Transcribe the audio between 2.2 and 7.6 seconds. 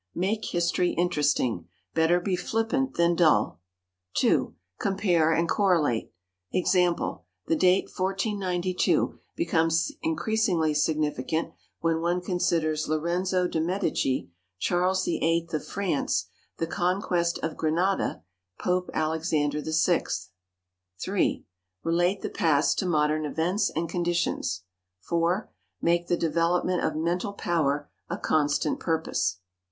flippant than dull." 2. Compare and correlate. Example the